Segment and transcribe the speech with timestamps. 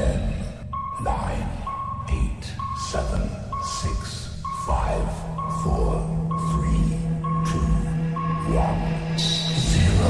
[0.00, 0.16] Ten,
[1.04, 1.46] nine,
[2.08, 2.44] eight,
[2.90, 3.20] seven,
[3.62, 5.04] six, five,
[5.62, 6.00] four,
[6.48, 6.96] three,
[7.44, 7.60] two,
[8.56, 8.80] one,
[9.58, 10.08] zero.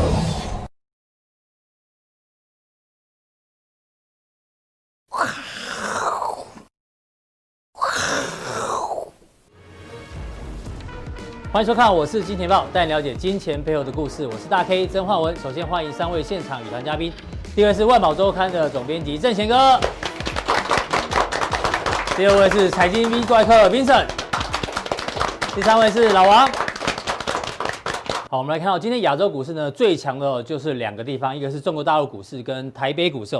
[11.53, 14.25] 欢迎收看，我是金钱豹，带你了解金钱背后的故事。
[14.25, 15.35] 我是大 K 曾焕文。
[15.35, 17.13] 首先欢迎三位现场与谈嘉宾，
[17.53, 19.79] 第一位是万宝周刊的总编辑郑贤哥，
[22.17, 24.07] 第二位是财经 V 怪客 Vincent，
[25.53, 26.49] 第三位是老王。
[28.31, 33.33] 好，我们来看到今天亚洲股市呢，最强的就是两个地方，一个是中国大陆股市跟台北股市。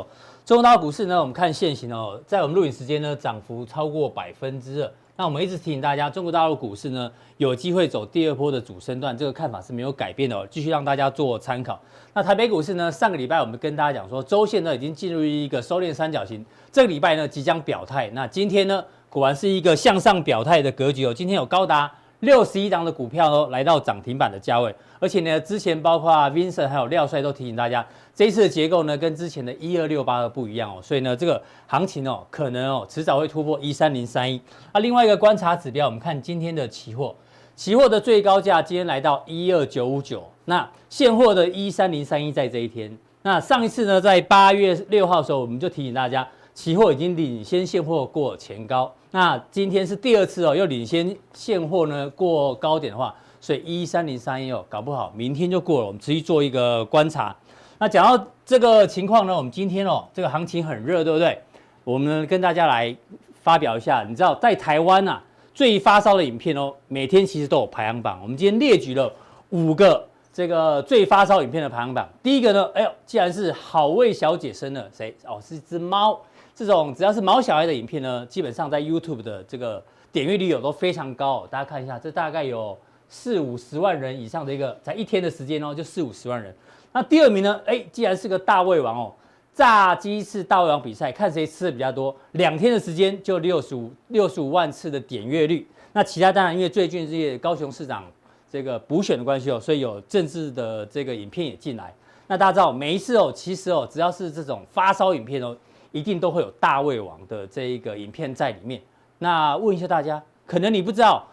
[0.45, 4.91] 中国大陆股市呢，我们看现行哦，在我们录影时间呢，涨幅超过百分之二。
[5.21, 11.79] 那我们一直提醒大家，中国大陆股市呢，有机会走第二波的主升段，这个看法是没有改变的哦，继续让大家做参考。
[12.15, 18.09] 那台北股市呢，上个礼拜我们跟大家讲说，周线呢已经进入一个收敛三角形，这个礼拜呢即将表态。
[18.15, 24.75] 那今天呢，果然是一个向上表态的格局哦，今天有高达六十一档的股票哦，来到涨停板的价位。
[24.99, 34.41] 而且呢，之前包括 Vincent 还有廖帅都提醒大家，这一次的结构呢，跟之前的一二六八二不一样哦，所以呢，这个行情哦，可能哦，迟早会突破一三零三一。
[34.75, 37.15] 那另外一个观察指标，我们看今天的期货，
[37.57, 42.95] 期货的最高价今天来到一二九五九，那现货的一三零三一在这一天。
[43.23, 48.93] 那上一次呢，在八月六号的时候，我们就提醒大家，期货已经领先现货过前高。
[49.13, 53.15] 那今天是第二次哦，又领先现货呢过高点的话。
[53.43, 55.87] 所以一三零三一哦，搞不好明天就过了。
[55.87, 57.35] 我们持续做一个观察。
[57.79, 61.41] 那讲到这个情况呢，我们今天哦，这个行情很热，对不对？
[61.83, 62.95] 我们跟大家来
[63.43, 64.05] 发表一下。
[64.07, 65.19] 你知道在台湾呐，
[65.55, 68.19] 最发烧的影片哦，每天其实都有排行榜。
[68.23, 69.11] 我们今天列举了
[69.49, 72.07] 五个这个最发烧影片的排行榜。
[72.23, 75.17] 第一个呢，哎呦，既然是好味小姐生了，谁？
[75.27, 76.21] 哦，是一只猫。
[76.65, 81.47] 这种只要是毛小孩的影片呢，基本上在 YouTube 的这个点阅率有都非常高。
[81.51, 82.77] 大家看一下，这大概有。
[83.13, 86.55] 四五十万人以上的一个，才一天的时间哦，就四五十万人。
[86.93, 87.61] 那第二名呢？
[87.67, 89.13] 哎，既然是个大胃王哦，
[89.53, 95.67] 炸鸡翅大胃王比赛，看谁吃的比较多，两天的时间就六十五六十五万次的点阅率。
[95.93, 98.05] 那其他当然因为最近这些高雄市长
[98.49, 101.93] 这个补选的关系哦，所以有政治的这个影片也进来。
[102.29, 105.57] 那大家知道，每一次哦，其实哦，只要是这种发烧影片哦，
[105.93, 108.81] 一定都会有大胃王的这一个影片在里面。
[109.19, 111.27] 那问一下大家，可能你不知道。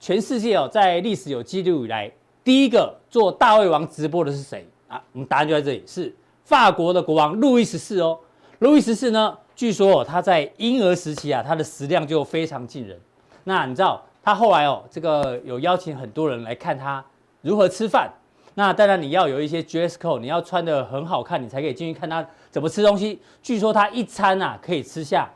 [0.00, 5.02] 全世界哦，在历史有记录以来，第一个做大胃王直播的是谁啊？
[5.12, 6.14] 我们答案就在这里，是
[6.44, 8.18] 法国的国王路易十四哦。
[8.58, 13.00] 路易十四呢，据说哦，他在婴儿时期啊，他的食量就非常惊人。
[13.44, 17.02] 那你知道他后来哦，这个有邀请很多人来看他
[17.40, 18.12] 如何吃饭。
[18.54, 23.20] 那当然你要有一些 dress code，你要穿得很好看，你才可以进去看他怎么吃东西。
[23.42, 25.28] 据说他一餐啊，可以吃下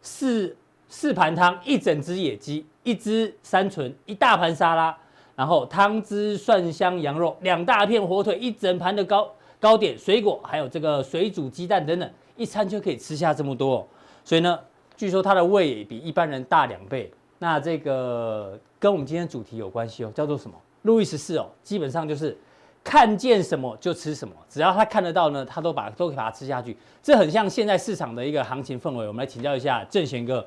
[0.00, 0.56] 四
[0.88, 2.66] 四盘汤，一整只野鸡。
[2.82, 4.96] 一只山馄，一大盘沙拉，
[5.34, 13.84] 然后汤汁蒜香羊肉，两大片火腿，一整盘的糕糕点，水果，还有这个水煮鸡蛋等等，一餐就可以吃下这么多。
[14.24, 14.56] 所以呢，
[14.96, 17.12] 据说他的胃也比一般人大两倍。
[17.40, 20.56] 那这个跟我们今天主题有关系哦，叫做什么？
[20.82, 22.38] 路易十四哦，基本上就是
[22.86, 26.76] 看见什么就吃什么，只要他看得到呢，他都把都可以把它吃下去。
[27.02, 29.08] 这很像现在市场的一个行情氛围。
[29.08, 30.46] 我们来请教一下郑贤哥。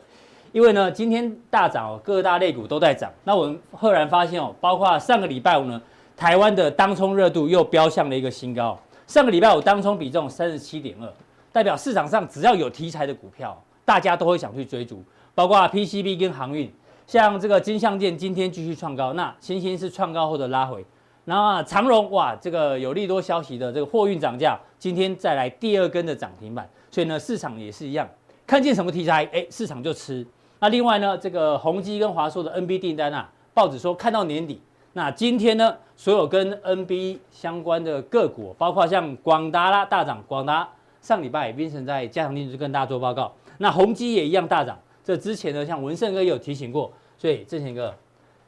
[0.54, 3.12] 因为呢，今天大涨哦，各大类股都在涨。
[3.26, 5.82] 那我们赫然发现哦，包括上个礼拜五呢，
[6.16, 8.80] 台湾的当冲热度又飙向了一个新高。
[9.06, 11.14] 上个礼拜五当冲比重三十七点二，
[11.52, 15.04] 代表市场上只要有题材的股票，大家都会想去追逐。
[15.36, 16.72] 包括 PCB 跟航运，
[17.06, 20.86] 像这个金像店今天继续创高，那欣兴是创高后的拉回。
[21.25, 26.68] 然后啊，长荣哇，这个有利多消息的这个货运涨价，今天再来第二根的涨停板。
[26.90, 28.09] 所以呢，市场也是一样，
[28.47, 30.25] 看见什么题材，哎，市场就吃。
[30.59, 34.59] 那另外呢，这个宏基跟华硕的 NB 订单啊，报纸说看到年底。
[34.94, 40.68] 那今天呢，所有跟 NB 相关的个股，包括像广达啦大涨，广达
[41.00, 43.31] 上礼拜 Vincent 在加强錠就跟大家做报告。
[43.59, 44.77] 那宏基也一样大涨。
[45.04, 47.94] 这之前呢，像文胜哥也有提醒过，所以正贤哥，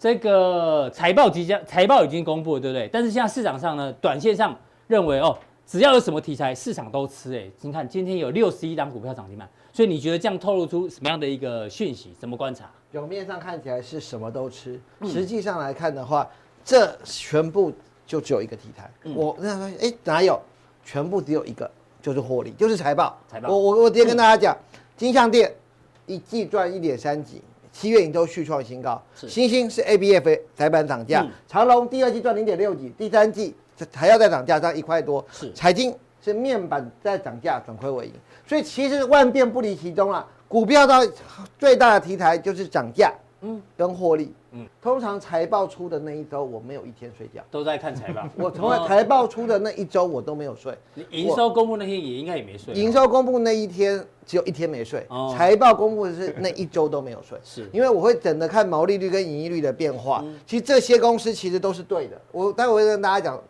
[0.01, 2.89] 这个财报即将财报已经公布了，对不对？
[2.91, 4.57] 但是现在市场上呢，短线上
[4.87, 7.37] 认为哦，只要有什么题材，市场都吃。
[7.37, 9.47] 哎，你看今天有六十一档股票涨停板。
[9.71, 12.15] 所以你觉得这样透露出什么样的一个讯息？
[12.19, 12.67] 怎么观察？
[12.89, 16.27] 表面上看起来是什么都吃，实际上来看的话，
[16.65, 17.71] 这全部
[18.07, 18.89] 就只有一个题材。
[19.13, 20.41] 我那发现，哎，哪有？
[20.83, 21.69] 全部只有一个，
[22.01, 23.15] 就是获利，就是财报。
[23.27, 23.49] 财报。
[23.49, 24.57] 我我我直接跟大家讲，
[24.97, 25.53] 金像电
[26.07, 27.39] 一季赚一点三几，
[27.81, 29.01] 七月营收续创新高。
[29.15, 29.27] 是。
[29.27, 33.55] 欣兴是 ABF 窄板涨价，长隆第二季赚零点六几，第三季
[33.91, 35.25] 还要再涨价，涨一块多。
[35.31, 35.51] 是。
[35.53, 35.91] 财经
[36.23, 38.13] 是面板在涨价，转亏为盈。
[38.45, 40.27] 所以其实万变不离其宗啊。
[40.47, 41.01] 股票到
[41.57, 44.33] 最大的题材就是涨价，嗯，跟获利。
[44.53, 48.27] 嗯，通常财报出的那一周，我没有一天睡觉，都在看财报。
[48.35, 50.77] 我从来财报出的那一周，我都没有睡。
[50.93, 52.73] 你营收公布那天也应该也没睡。
[52.73, 57.37] 营收公布那一天只有一天没睡，财报公布的是那一周都没有睡。
[57.43, 60.23] 是，因为我会等着看毛利率跟盈利率的变化。
[60.45, 62.19] 其实这些公司其实都是对的。
[62.31, 63.41] 我待会会跟大家讲。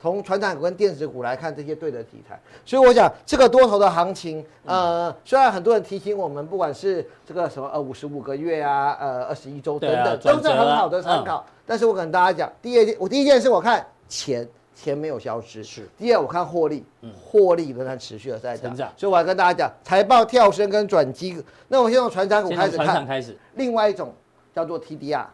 [0.00, 11.44] 从传产股跟电子股来看，这些对的题材，所以我想这个多头的行情，呃，虽然很多人提醒我们，不管是这个什么呃五十五个月啊，呃二十一周等等，啊、都是很好的参考。
[11.46, 15.86] 嗯、但是我跟大家讲，第二件，我第一件事我看钱钱没有消失，是。
[15.98, 16.82] 第二我看获利，
[17.22, 21.44] 获利仍然持续的在涨，嗯、所以我要跟大家讲财报跳升跟转机。
[21.68, 23.36] 那我先从传产股开始看，开始。
[23.56, 24.14] 另外一种
[24.54, 25.26] 叫做 TDR。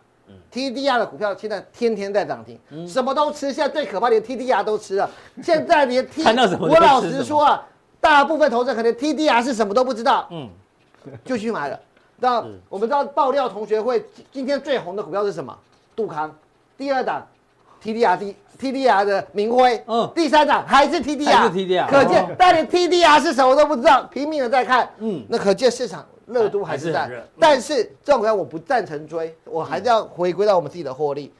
[0.52, 3.52] TDR 的股票现在天天在涨停，嗯、什么都吃。
[3.52, 5.08] 现在最可怕连 TDR 都吃了。
[5.42, 6.22] 现在连 T，
[6.58, 7.62] 我老实说啊，
[8.00, 10.48] 大部分投资者可能 TDR 是什么都不知道，嗯，
[11.24, 11.78] 就去买了。
[12.18, 15.56] 那我们知道爆料同学会今天最红的股票是什么？
[15.94, 16.34] 杜康。
[16.78, 17.26] 第二档
[17.82, 26.04] TDR TDR 的明辉，嗯，第三档还是 TDR，TDR，可见但连 TDR 是什么都不知道，拼命的在看，嗯，那可见市场。
[26.26, 31.32] 热度还是在，是但是这种股票我不赞成追，我还是要回归到我们自己的获利。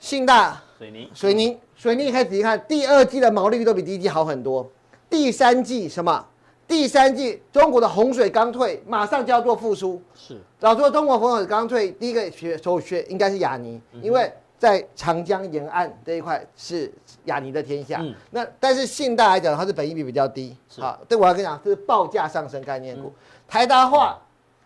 [0.00, 4.68] 信大水泥，水泥，水泥，你可以仔细看，第二季的毛利率都比第一季好很多。
[5.08, 6.26] 第三季什么？
[6.66, 10.02] 第三季中国的洪水刚退，马上就要做复苏。
[10.14, 16.90] 是，老说中国洪水刚退，第一个学首选应该是雅尼，因为在长江沿岸这一块是
[17.26, 17.98] 雅尼的天下。
[18.00, 20.56] 嗯、那但是信大来讲，它是本益比比较低。
[20.68, 23.08] 是好，对我要跟你讲，这是报价上升概念股。
[23.08, 23.12] 嗯
[23.52, 24.18] 台达化，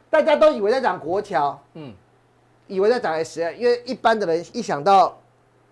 [0.08, 1.92] 大家都以为在涨国桥，嗯，
[2.68, 5.18] 以为在涨 SN，因为一般的人一想到，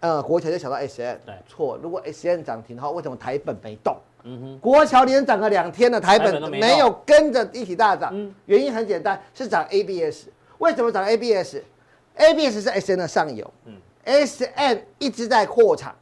[0.01, 1.79] 呃，国桥就想到 SN，对，错。
[1.81, 3.97] 如果 SN 涨停的话，为什么台本没动？
[4.25, 10.25] 嗯哼，国桥连涨了两天了，台本没有跟着一起大涨，嗯，原因很简单，是涨 ABS。
[10.59, 13.75] 为什么涨 ABS？ABS 是 SN 的上游，嗯
[14.07, 15.95] ，SN 一直在扩产。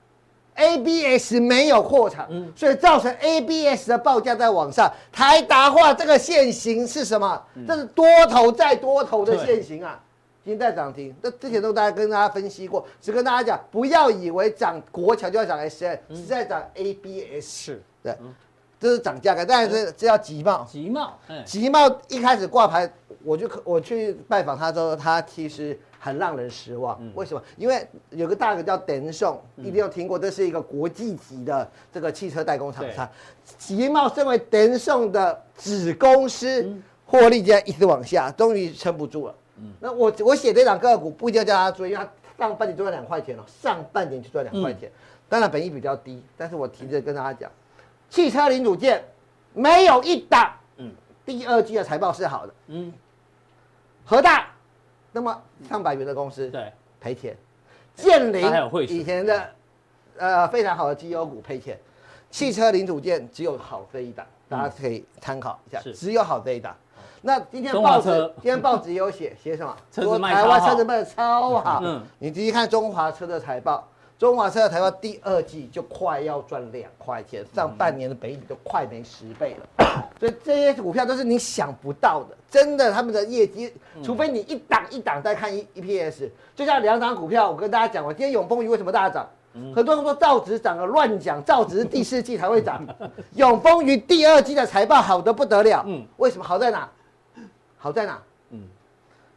[0.54, 4.92] ABS 没有扩产，嗯、所以造成 ABS 的报价在往上。
[5.10, 7.42] 台达化这个线型是什么？
[7.54, 9.98] 嗯、这是多头再多头的线型啊，
[10.44, 11.14] 今天在涨停。
[11.22, 17.40] 这之前都大家跟大家分析过，只跟大家讲，不要以为涨国强就要涨 SN，是在涨 ABS。
[17.40, 18.34] 是，对，嗯、
[18.78, 20.64] 这是涨价格，但是这叫集贸。
[20.64, 22.92] 集贸，集贸一开始挂牌，
[23.24, 25.78] 我就我去拜访他之后，他其实。
[26.04, 27.40] 很让人失望，为什么？
[27.56, 33.08] 因为有个大哥叫电送，一定要听过，这是一个国际级的这个汽车代工厂商。
[33.56, 36.76] 集贸身为电送的子公司，
[37.06, 39.34] 获利竟然一直往下，终于撑不住了。
[39.78, 44.90] 那我我写这档个股不一定要叫他追，因为他上半年赚两块钱了，上半年就赚两块钱。
[45.28, 47.48] 当然本益比较低，但是我提着跟大家讲，
[48.10, 49.04] 汽车零组件
[49.54, 50.52] 没有一档，
[51.24, 52.92] 第二季的财报是好的，嗯，
[54.04, 54.48] 和大。
[55.12, 57.36] 那么上百元的公司对赔钱，
[57.94, 58.44] 建林
[58.88, 59.48] 以前的
[60.18, 61.78] 呃非常好的绩优股赔钱，
[62.30, 66.74] 汽车零组件只有好这一档，大家可以参考一下，只有好这一档。
[67.20, 69.76] 那今天报纸今天报纸有写写什么？
[69.94, 71.80] 说台湾车子卖的超好。
[71.84, 73.86] 嗯，你仔细看中华车的财报。
[74.22, 79.84] 中华车的财报第二季就快要赚两块钱，上半年的本益比都快没十倍了，
[80.20, 89.28] 所以这些股票都是你想不到的，真的他们的业绩，除非你一档一档在看 EPS，就像两档股票，我跟大家讲，我今天永丰鱼为什么大涨？
[89.74, 92.80] 很多人说造纸涨了，乱讲，造纸是第四季才会涨，
[93.34, 96.88] 永丰鱼第二季的财报好的不得了，嗯，为什么好在哪？
[97.76, 98.22] 好在哪？
[98.50, 98.60] 嗯，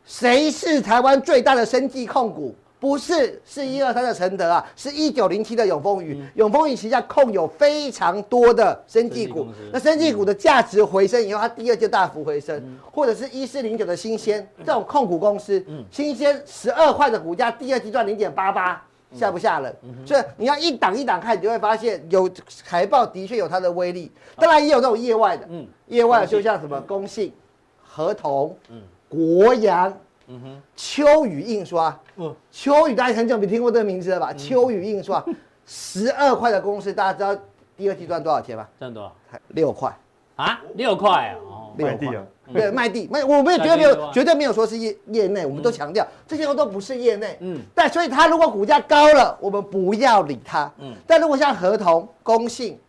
[0.06, 2.54] 谁是台湾最大的生技控股？
[2.78, 6.22] 不是，是一二三的承德啊，是一九零七的永丰余。
[6.36, 18.80] 永丰余旗下控有非常多的生技股，那生技股的价值回升以后，它第二就大幅回升，或者是一四零九的新鲜这种控股公司，新鲜十二块的股价，第二季赚零点八八，
[19.14, 19.76] 吓不吓人？
[20.06, 25.66] 所以你要一档一档看，你就会发现有财报的确有它的威力，当然也有那种业外的，嗯。
[25.88, 27.34] 业外的就像什么工信、
[27.82, 28.56] 合同、
[29.10, 29.92] 国阳。
[30.28, 34.34] 嗯哼，秋雨印刷，嗯，秋雨大家很久没听过这个名字了吧？
[34.34, 35.24] 秋雨印刷，
[35.66, 37.42] 十二块的公司，大家知道
[37.78, 38.68] 第二季赚多少钱吗？
[38.80, 39.12] 赚多少？
[39.50, 39.96] 六块
[40.36, 40.62] 啊？
[40.74, 41.38] 六块啊？
[41.78, 42.24] 卖地啊？
[42.54, 47.38] 对，卖地卖，我们也绝对没有，绝对没有说是业业内，我们都强调这些都不是业内。
[47.42, 50.72] 嗯，但所以它如果股价高了，我们不要理它。
[50.80, 52.80] 嗯，但如果像合同、工信、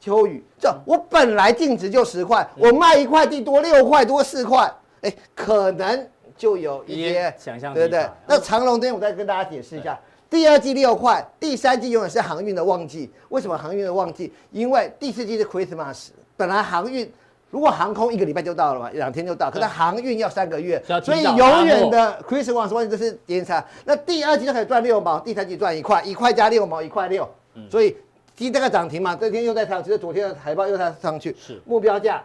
[0.00, 4.72] 秋雨，这我本来净值就十块，我卖一块地多六块多四块。
[5.02, 8.08] 哎，可能就有一些想象，对不对？
[8.26, 9.96] 那长龙这边我再跟大家解释一下，
[10.28, 13.10] 第二季六块，第三季永远是航运的旺季。
[13.28, 14.32] 为什么航运的旺季？
[14.50, 17.08] 因为第四季是 Christmas，本来航运。
[17.50, 23.62] 如果航空一个礼拜就到了嘛，两天就到，可是航运要三个月，所以永远的 Christmas 旺季这是延长。
[23.84, 27.28] 那第二季就可以赚六毛，第三季赚一块，一块加六毛，一块六。
[27.70, 27.94] 所以
[28.34, 31.36] 今这个涨停嘛，这天又在上，其实昨天的财报又在上去。
[31.38, 32.24] 是目标价，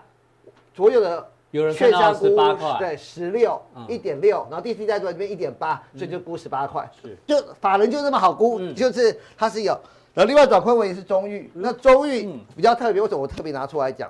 [0.74, 6.90] 所有的有人看到十八块，对，十六一点六，然后第四代在这边一点八，所以就估十八块。
[7.02, 9.72] 是，就法人就这么好估，就是它是有。
[10.14, 14.10] 然后另外转亏为盈是中裕，那中裕比较特别，为什么我特别拿出来讲？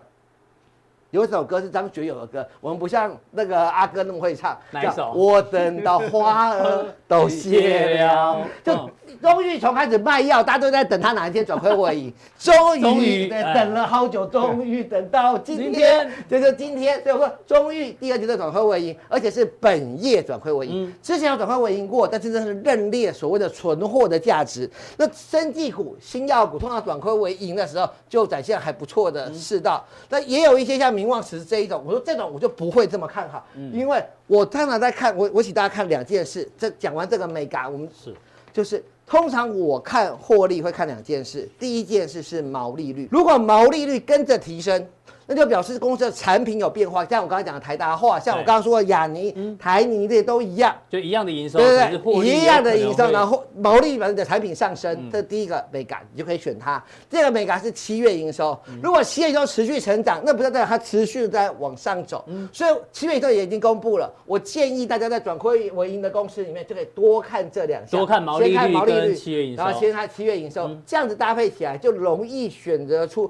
[1.12, 4.58] 有一首歌是张学友的歌，我们不像那个阿哥那么会唱。
[4.72, 5.12] 哪一首？
[5.14, 8.46] 我等到花儿 都谢了。
[8.64, 8.90] 就
[9.22, 12.14] 终于从开始卖药，大家都在等他哪一天转亏为盈。
[12.38, 17.02] 终于等了好久，终于等到今天，就是今天。
[17.04, 20.94] 所以我说，终于第二季的转亏为盈，而且是本业转亏为盈。
[21.02, 24.70] 之前有转亏为盈过，但是这是认列所谓的存货的价值。
[24.98, 29.86] 那生技股、新药股通常转亏为盈的时候，就展现还不错的世道。
[30.10, 30.98] 那也有一些像。
[30.98, 36.50] 名望实这一种，我说这种我就不会这么看好，嗯、因为我常常在看，我我请大家看两件事。
[36.58, 38.12] 这讲完这个美感，我们是
[38.52, 44.86] 就是通常我看获利会看两件事，第一件事是毛利率，如果毛利率跟着提升。
[45.26, 56.82] 那就表示公司的产品有变化，像我刚才讲的台达化，像我刚刚说的亚泥、嗯、台泥这些都一样，就一样的营收，对对对，一样的营收，然后毛利的产品上升，嗯、这第一个美感，你就可以选它。
[57.10, 62.24] 第二个美感是七月营收，嗯、如果七月营收持续成长，那不代表它持续在往上走。
[62.28, 73.30] 嗯、所以七月营收也已经公布了，我建议大家在转亏为盈的公司里面就可以多看这两项，多看毛利率跟七月营收，然后先看七月营收，嗯、这样子搭配起来就容易选择出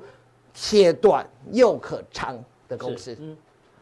[0.59, 2.35] 且短又可长。
[2.69, 3.37] 的公司，嗯，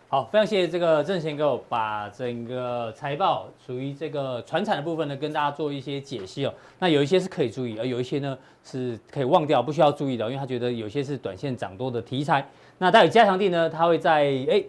[0.09, 6.53] 好，非常谢谢这个郑贤给我把整个财报属于这个传产的部分呢，跟大家做一些解析哦。
[6.77, 12.47] 那有一些是可以注意，而有一些呢是可以忘掉，不需要注意的，因为他觉得有些是短线涨多的题材。
[12.77, 14.63] 那待会加强地呢，他会在哎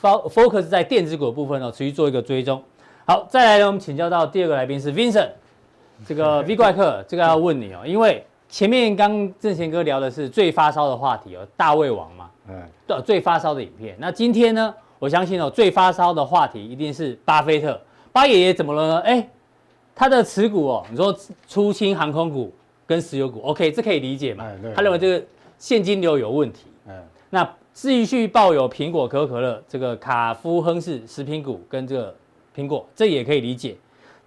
[0.00, 2.64] ，focus 在电子股的部分哦，持续做一个追踪。
[3.04, 5.32] 好，再来呢，我们请教到第二个来宾是 Vincent，
[6.06, 12.30] 这个 V 怪客，这个要问你哦，因为前面刚正贤哥聊的是最发烧的话题哦，大胃王嘛。
[12.86, 13.94] 对，最发烧的影片。
[13.98, 17.78] 那今天呢，我相信哦，最发烧的话题一定是巴菲特。
[18.10, 19.00] 巴爷爷怎么了呢？
[19.00, 19.28] 哎，
[19.94, 21.14] 他的持股哦，你说
[21.46, 22.50] 出清航空股
[22.86, 24.50] 跟石油股，OK，这可以理解嘛？
[24.74, 25.22] 他认为这个
[25.58, 26.64] 现金流有问题。
[26.86, 26.94] 嗯。
[27.28, 32.14] 那继续抱有苹果、可口可乐、这个卡夫亨氏食品股跟这个
[32.56, 33.76] 苹果，这也可以理解。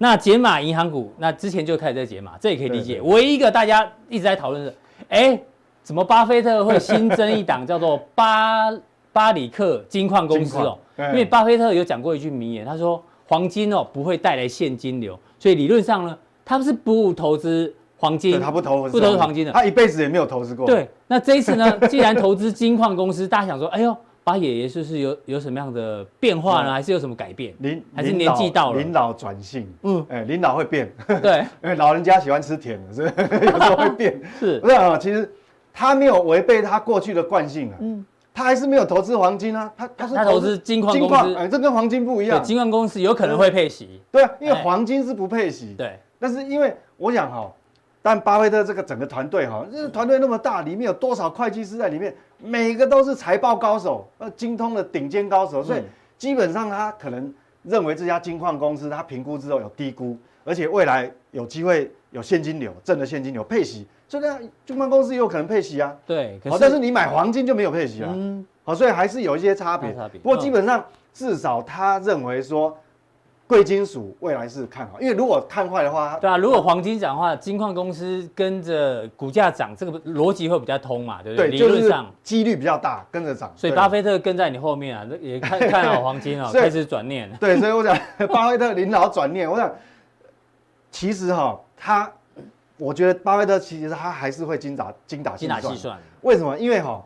[0.01, 2.99] 那解码银行股，那之前就开始在解码，这也可以理解。
[3.01, 4.73] 唯一一个大家一直在讨论的，
[5.09, 5.39] 哎。
[5.83, 8.71] 怎么巴菲特会新增一档叫做巴
[9.11, 10.77] 巴里克金矿公司哦？
[10.95, 16.15] 因为巴菲特有讲过一句名言，他说黄金哦不会带来现金流，所以理论上呢，
[16.45, 20.67] 他是不投资黄金，他不投不投资黄金的，他一辈子也没有投资过。
[20.67, 23.97] 对，那这一次呢，既然投资金矿公司，大家想说，哎呦，
[24.31, 26.71] 巴爷爷是不是有有什么样的变化呢？
[26.71, 27.53] 还是有什么改变？
[27.57, 30.89] 您还是年纪到了，领导转性，嗯，哎，领导会变，
[31.21, 33.09] 对， 因为老人家喜欢吃甜的，所以
[33.45, 34.21] 有时候会变。
[34.39, 34.97] 是，不是啊？
[34.97, 35.29] 其实。
[35.73, 47.49] 他没有违背他过去的惯性啊，嗯，他还是没有投资黄金啊，他他是投资金矿公司，哎，这跟黄金不一样，金矿公司有可能会配息，对啊，因为黄金是不配息，对，但是因为我想哈，
[48.01, 55.83] 但巴菲特这个整个团队哈，这个团队那么大，里面有多少会计师在里面，每个都是财报高手，呃，精通的顶尖高手，所以
[56.17, 63.85] 基本上他可能认为这家金矿公司他评估之后有低估，而且未来有机会有现金流，挣的现金流配息。
[64.09, 69.93] 这个金矿公司也有可能配息啊，对，好，但是你买黄金就没有配息啊，嗯，好，所以还是有一些差别。
[69.93, 70.19] 差别。
[70.19, 72.75] 不过基本上至少他认为说，
[73.51, 81.49] 贵金属未来是看好，因为如果看坏的话，对啊，如果黄金涨的话，金矿公司跟着股价涨，这个逻辑会比较通嘛，对不对？
[81.49, 83.51] 对，理论上几率比较大跟着涨。
[83.57, 87.29] 所以巴菲特跟在你后面啊，也看看好黄金啊， 开始转念。
[87.41, 87.93] 对，所以我想
[88.31, 89.69] 巴菲特领导转念，我想
[90.89, 92.09] 其实哈他。
[92.77, 95.99] 我觉得巴菲特其实他还是会精打精打细算，细算。
[96.21, 96.57] 为什么？
[96.57, 96.99] 因为哈，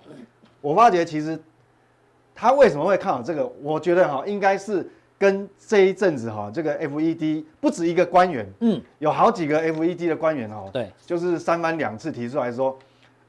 [0.62, 1.38] 我发觉其实
[2.34, 3.46] 他为什么会看好这个？
[3.62, 12.78] 我觉得哈，应该是跟这一阵子哈，这个 FED 不止一个官员，嗯，有好几个 FED 的官员哦，对，就是三番两次提出来说，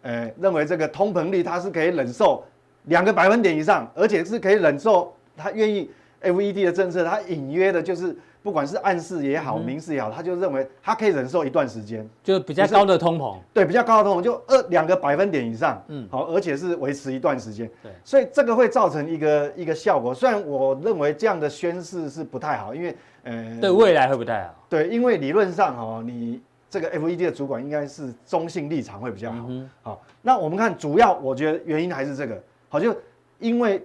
[0.02, 2.44] 呃，认为这个通膨率它是可以忍受
[2.84, 5.90] 两个百分点以上，而且是可以忍受，他愿意
[6.22, 8.16] FED 的政策，他隐约的就是。
[8.42, 20.14] 不管是暗示也好，明示也好，他就认为他可以忍受一段时间，就比较高的通膨，对，比较高的通膨，就二两个百分点以上，嗯，好，而且是维持一段时间，对，所以这个会造成一个一个效果。
[20.14, 26.40] 虽然我认为这样的宣示是不太好，因为呃，对未来会不太好，对，因为理论上哈，你
[26.70, 29.48] 这个 FED 的主管应该是中性立场会比较好，
[29.82, 32.94] 好，那我们看主要，我觉得原因还是这个，好，就
[33.38, 33.84] 因为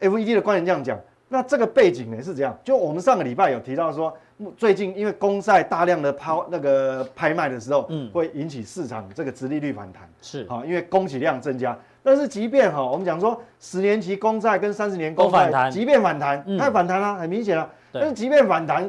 [0.00, 2.56] FED 的官员这样讲，那这个背景呢是怎样？
[2.62, 4.16] 就我们上个礼拜有提到说，
[4.56, 11.76] 最近因为公债大量的抛那个拍卖的时候，嗯，会引起市场这个殖利率反弹，是好，因为供给量增加。
[12.02, 17.68] 但是即便哈，我们讲说十年期公债跟三十年公债，即便反弹，它反弹啊，很明显啊。
[17.92, 18.88] 但是即便反弹，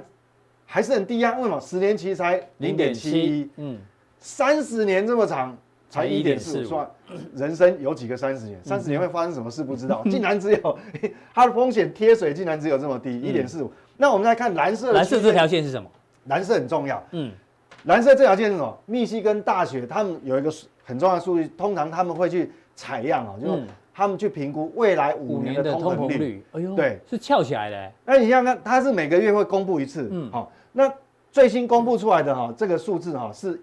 [0.65, 1.35] 还是很低啊。
[1.37, 1.59] 为什么？
[1.59, 3.79] 十年期才零点七一，嗯，
[4.19, 5.57] 三十年这么长。
[5.89, 6.89] 才一点四五，算
[7.33, 8.59] 人生有几个三十年？
[8.63, 10.79] 三十年会发生什么事不知道，竟然只有
[11.33, 13.71] 它的风险贴水竟然只有这么低，一点四五。
[13.95, 15.89] 那我们来看蓝色，蓝色这条线是什么？
[16.25, 17.01] 蓝色很重要。
[17.11, 17.31] 嗯，
[17.85, 18.77] 蓝色这条线是什么？
[18.85, 20.51] 密西根大学他们有一个
[20.83, 23.63] 很重要的数据，通常他们会去采样啊，就是
[23.93, 26.43] 他们去评估未来五年的通膨率。
[26.51, 27.91] 哎呦，对，是翘起来的。
[28.03, 30.09] 那你想想看，它是每个月会公布一次。
[30.11, 30.91] 嗯，好，那
[31.31, 33.57] 最新公布出来的哈，这个数字哈是。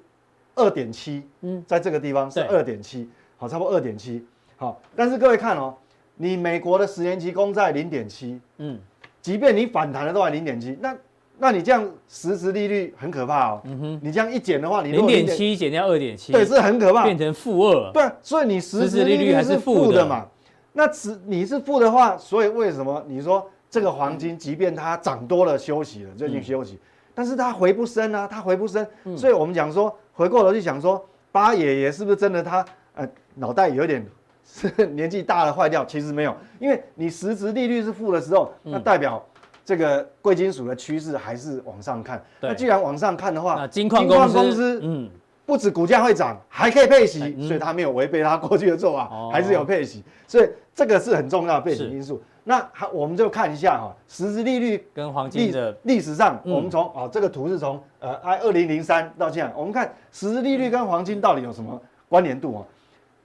[0.56, 4.24] 二点七，嗯，在这个地方是二点七，好，差不多二点七，
[4.56, 5.74] 好，但是各位看哦，
[6.16, 8.78] 你美国的十年期公债零点七，嗯，
[9.20, 10.96] 即便你反弹了都还零点七，那
[11.36, 20.26] 那你这样实质利率很可怕哦，嗯哼，你这样一减的话，你零点七减掉二点七，对，是很可怕，变成负二，对，所以你实质利率还是负的嘛，
[20.72, 23.04] 那只你是负的话，所以为什么？
[23.08, 26.78] 你说这个黄金，即便它涨多了休息了，最近休息，
[27.12, 29.92] 但是它回不升啊，它回不升，所以我们讲说。
[30.14, 34.06] 回过头去想说，八爷爷是不是真的他呃脑袋有点
[34.44, 35.84] 是年纪大了坏掉？
[35.84, 39.24] 其实没有，因为你实质利率是负的时候，那代表
[39.64, 42.22] 这个贵金属的趋势还是往上看。
[42.40, 45.10] 那既然往上看的话，金矿公司嗯，
[45.44, 52.22] 不止股价会涨，还可以配息，所以他没有违背他过去的做法，还是有配息，所以这个是很重要的背景因素。
[52.44, 62.60] 那好，我们就看一下哈，实质利率跟黄金的历史上，我们从啊这个图是从呃，I 二零零三到现在，我们看实质利率跟黄金到底有什么关联度啊？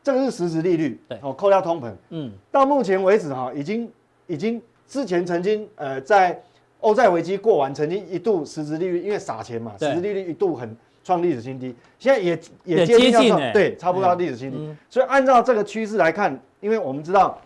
[0.02, 3.92] 这个是实质利率，对，哦，扣掉通膨，嗯，到目前为止哈，已经
[4.28, 6.42] 已经之前曾经呃在
[6.80, 17.38] 欧债危机过完，曾经一度实质利率因为撒钱嘛，实质利率一度很创历史新低，现在也也接近对，差不多到历史新低，所以按照这个趋势来看，因为我们知道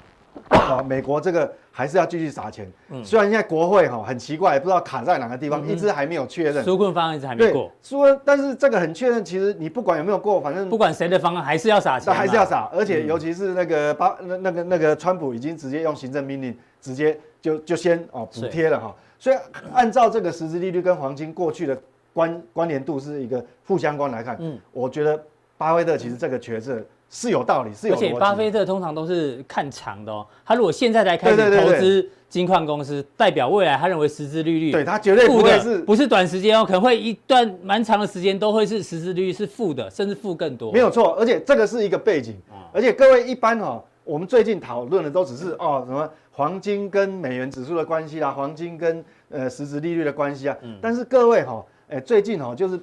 [0.50, 1.52] 啊，美国这个。
[1.76, 6.64] 还是要继续撒钱，嗯，虽然现在国会哈很奇怪，不知道卡在哪个地方，一直还没有确认。
[6.64, 7.72] 纾困方案一直还没过。
[7.84, 19.38] 纾困，但是这个很确认，其实你不管有没有过，反正不管谁的方案还是要撒钱，还是要撒，而且尤其是那个巴那那个那个川普已经直接用行政命令直接就就先哦补贴了哈，所以
[19.74, 21.76] 按照这个实质利率跟黄金过去的
[22.14, 25.20] 关关联度是一个负相关来看，嗯，我觉得
[25.58, 26.80] 巴菲特其实这个角色。
[27.16, 27.94] 是有道理，是有。
[27.94, 30.26] 而且巴菲特通常都是看长的哦。
[30.44, 40.72] 他如果现在才开始投资金矿公司，代表未来他认为实质利率对他绝对不会是，不是短时间哦，可能会一段蛮长的时间都会是实质利率是负的，甚至负更多。
[40.72, 42.36] 没有错，而且这个是一个背景。
[42.72, 50.58] 而且各位一般哦，我们最近讨论的都只是哦什么黄金跟美元指数的关系啦，黄金跟呃实质利率的关系啊。
[50.82, 52.80] 但是各位哈，哎最近哦就是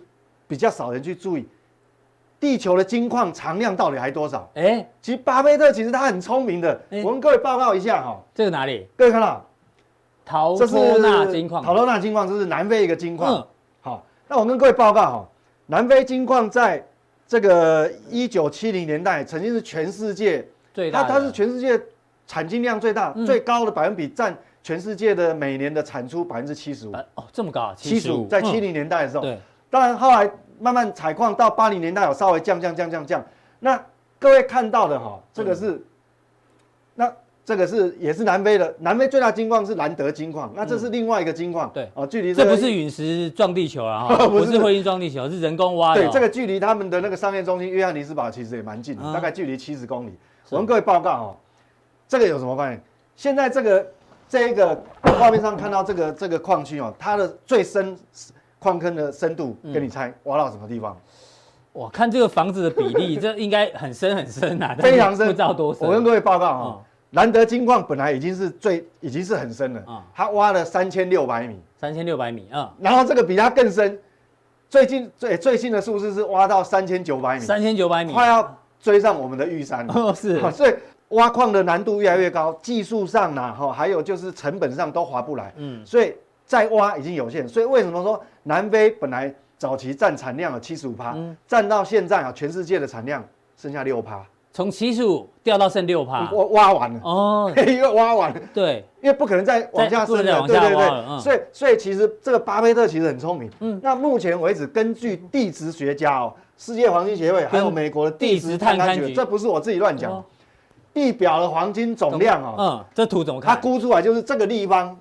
[0.46, 1.44] 比较少人去注意。
[2.40, 4.50] 地球的金矿藏量到底还多少？
[4.54, 6.80] 哎、欸，其实巴菲特其实他很聪明的。
[6.88, 8.88] 欸、我跟各位报告一下哈，这个哪里？
[8.96, 9.44] 各位看到，
[10.24, 13.34] 陶托纳金矿，陶托纳金矿这是南非一个金矿。
[13.34, 13.46] 嗯、
[13.82, 15.28] 好，那我跟各位报告哈，
[15.66, 16.82] 南非金矿在
[17.26, 21.78] 这个一九七零年代曾经是全世界最大，它它是全世界
[22.26, 26.92] 产金量最大、嗯、最高的百分比，占全世界的每年的产出百分之七十五。
[27.16, 29.24] 哦，这么高啊，七十五，在七零年代的时候。
[29.24, 30.30] 嗯、对，当然后来。
[30.60, 33.24] 慢慢采矿到八零年代有稍微降降降降降，
[33.60, 33.82] 那
[34.18, 35.82] 各位看到的哈，这个是，
[36.94, 37.10] 那
[37.44, 46.02] 这个是也是南非的，南非最大金矿是兰德金矿，那这是另外一个金矿，对，哦，距离这不是陨石撞地球啊， 不是彗星撞地球，是人工挖的。
[46.02, 50.12] 对，这个距离他们的那个商业中心约翰尼斯堡其实也蛮近的，大概距离七十公里。
[50.50, 51.36] 我跟各位报告哦，
[52.06, 52.80] 这个有什么关系？
[53.16, 53.86] 现在这个
[54.28, 57.96] 这一个画面上看到这个这个矿区哦，它的最深。
[58.60, 60.96] 矿坑的深度，跟你猜挖到什么地方？
[61.72, 65.86] 我看这个房子的比例， 这应该很深很深啊， 非常深，不知道多深。
[65.86, 73.96] 我跟各位报告哈，兰德金矿本来已经是最，已经是很深了啊，它挖了三千六百米，三千六百米啊，然后这个比它更深，
[74.68, 79.94] 最近最最新的数字是挖到三千九百米，三千九百米，快要追上我们的玉山了。
[79.94, 80.74] 哦，是，所以
[81.10, 86.12] 挖矿的难度越来越高，技术上呢，哈，还有就是成本上都划不来，嗯，所以。
[86.50, 93.24] 再挖已经有限，所以为什么说南非本来早期占产量有七十五趴，占到现在啊，全世界的产量
[93.56, 94.20] 剩下六趴，
[94.52, 97.00] 从七十五掉到剩六趴，挖挖完了。
[97.04, 110.20] 哦， 因为挖完了，对，因为不可能再往下升了，对对对，所以所以其实这个巴菲特其实很聪明，嗯，那目前为止根据地质学家哦，世界黄金协会还有美国的地质探勘局，这不是我自己乱讲，
[110.92, 113.54] 地表的黄金总量哦，嗯，这图怎么看？
[113.54, 114.98] 它估出来就是这个地方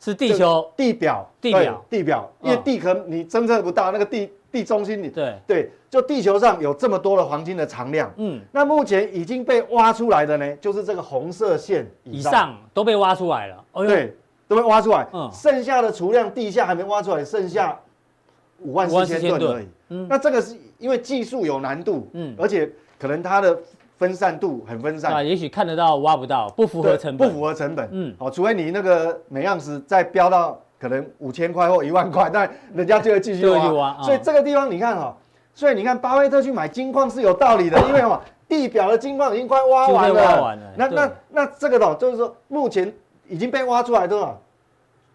[0.00, 17.78] 是地球地表，地表地表，因为地壳你侦测不到那个地地中心你对对，就地球上有这么多的黄金的藏量，嗯，那目前已经被挖出来的呢，就是这个红色线以上都被挖出来了，对，都被挖出来，嗯，剩下的储量地下还没挖出来，剩下
[18.60, 23.58] 五万四千吨而已，嗯，那这个是因为技术有难度，嗯，而且可能它的。
[23.98, 27.88] 分散度很分散啊，也许看得到挖不到，不符合成本，不符合成本。
[27.90, 33.72] 嗯，好，除非你那个每样子再飙到可能五千块或一万块，那人家就会继续挖。
[33.72, 34.02] 挖。
[34.02, 35.16] 所以这个地方你看哈，
[35.52, 40.22] 所以你看巴菲特去买金矿是有道理的， 因为嘛，地表的金矿已经快挖完了。
[40.22, 40.72] 挖完了。
[40.76, 42.92] 那那那这个的，就是说目前
[43.26, 44.36] 已经被挖出来的嘛，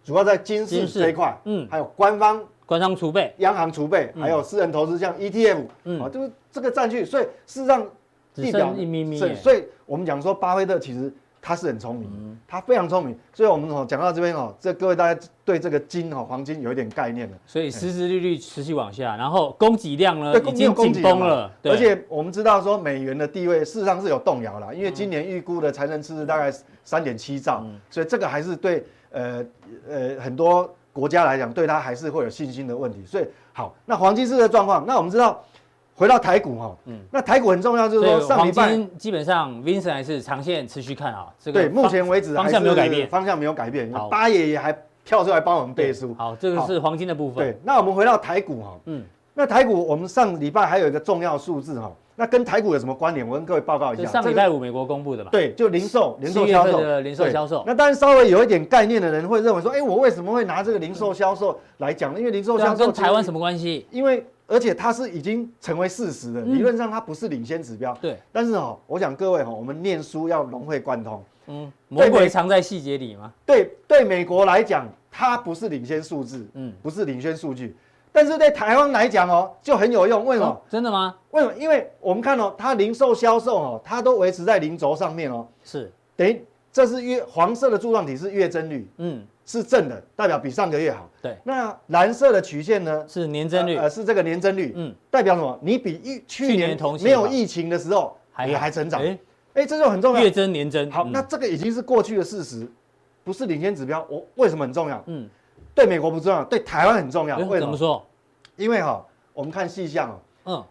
[0.03, 7.81] 主要在金市这一块，嗯，还有官方官方储备、央行储备，还有私人投资像 ETF，嗯，啊，就是这个占据，所以事实上。
[8.33, 17.37] 地表一咪咪，所以我们讲说巴菲特其实他是很聪明，嗯、他非常聪明，所以我们哦讲到这边哦，这各位大家对这个金哦黄金有一点概念了。
[17.45, 26.51] 所以实质利率持续往下，然后供给量呢已经紧绷了，而且我们知道说美元的地位事实上是有动摇了，因为今年预估的财政赤字大概
[26.85, 29.45] 三点七兆，嗯、所以这个还是对呃
[29.87, 33.05] 呃很多国家来讲对它还是会有信心的问题。
[33.05, 35.43] 所以好，那黄金是这个状况，那我们知道。
[36.03, 43.89] 回到台股哈，嗯，那台股很重要，就是说上礼拜基本上 Vincent 还是长线持续看好，这个对，目前为止方向没有改变，方向没有改变。
[44.11, 46.13] 八爷也还跳出来帮我们背书。
[46.17, 47.37] 好，这个是黄金的部分。
[47.37, 49.01] 对，那我们回到台股哈，嗯，
[49.33, 53.25] 那台股我们上礼拜还有一个重要数字哈，那跟台股有什么关联？
[53.25, 54.03] 我跟各位报告一下。
[54.03, 55.29] 上礼拜五美国公布的嘛？
[55.31, 57.63] 对，就零售，零售销售的零售销售。
[57.65, 62.19] 那当然稍微有一点概念的人会认为说，哎，我为什么会拿这个零售销售来讲呢？
[62.19, 63.87] 因为零售销售跟台湾什么关系？
[63.89, 67.93] 因为而且它是已经成为事实的，理论上它不是领先指标。
[68.01, 71.23] 对，但是哦，我想各位哈，我们念书要融会贯通。
[71.47, 73.34] 嗯，魔鬼藏在细节里吗？
[73.45, 77.75] 对，对美国来讲，它不是领先数字，嗯，不是领先数据。
[78.12, 80.23] 但是对台湾来讲哦，就很有用。
[80.23, 80.62] 为什么？
[80.69, 81.15] 真的吗？
[81.32, 81.53] 为什么？
[81.56, 85.47] 因为我们看哦，它零售销售哦，它都维持在零轴上面哦。
[85.63, 88.88] 是，等于这是月黄色的柱状体是月增率。
[88.97, 89.25] 嗯。
[89.45, 91.10] 是正的，代表比上个月好。
[91.21, 93.06] 对，那蓝色的曲线呢？
[93.08, 94.73] 是年增率，呃，是这个年增率。
[94.75, 95.60] 嗯，代表什么？
[95.62, 99.01] 你比疫去年同没有疫情的时候，你还成长。
[99.01, 99.17] 哎，
[99.56, 100.21] 哎，这就很重要。
[100.21, 100.89] 月增年增。
[100.89, 102.65] 好，那这个已经是过去的事实，
[103.23, 104.06] 不是领先指标。
[104.10, 105.03] 我为什么很重要？
[105.08, 105.29] 嗯，
[105.75, 107.38] 对美国不重要，对台湾很重要。
[107.39, 108.06] 为什么说？
[108.56, 110.19] 因为哈，我们看细项哦。
[110.45, 110.63] 嗯，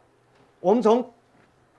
[0.60, 1.04] 我们从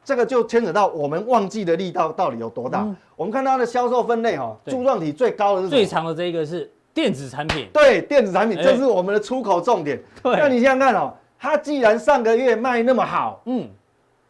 [0.03, 2.87] 这个就牵扯到我们旺季的力道到底有多大。
[3.15, 6.69] 我们看它的销售分类哈，柱状体最高的是最长的这一个是。
[6.93, 9.99] 电子产品对，电子产品，这是我们的出口重点。
[10.21, 13.67] 对，那你想想看哦，它既然上个月卖那么好，嗯，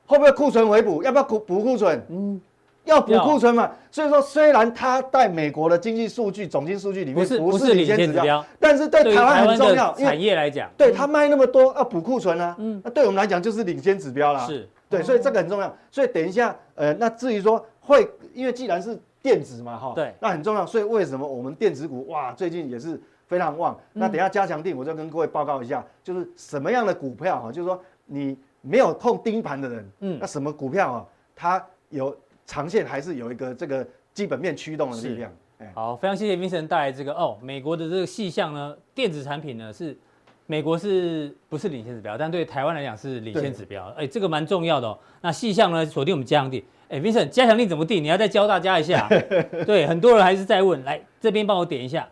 [0.06, 1.04] 会不会库存回补？
[1.04, 2.02] 要不要补补库存？
[2.10, 2.40] 嗯，
[2.86, 3.70] 要补库存嘛。
[3.92, 9.94] 所以说，虽然它在美国的经济数据、总经数据里面不是领先指标，但是对台湾很重要。
[9.96, 14.48] 产业来讲，对它卖那么多要补库存啊，嗯，那对我们来讲就是领先指标啦。
[14.48, 15.76] 是，对，所以这个很重要。
[15.92, 18.98] 所以等一下，呃，那至于说会，因为既然是。
[19.24, 23.74] 电子嘛，哈，对，那很重要，所以为什么我们电子股哇，最近也是非常旺？
[23.94, 35.32] 嗯、那等一下加强定，我就跟各位报告一下，就是什么样的股票哈，就是说你没有碰盯盘的人，嗯，那什么股票啊，它有长线还是有一个这个基本面驱动的力量。
[35.74, 39.98] 好，非常谢谢 Vincent 带来这个哦，美国的这个细项呢，电子产品呢是
[40.46, 42.18] 美国是不是领先指标？
[42.18, 45.00] 但对台湾来讲是领先指标，哎这个蛮重要的哦。
[45.22, 46.62] 那细项呢，锁定我们加强錠。
[46.94, 48.04] 哎，Vincent，加强力怎么定？
[48.04, 49.10] 你要再教大家一下。
[49.66, 52.08] 对，很多人还是在问，来这边帮我点一下。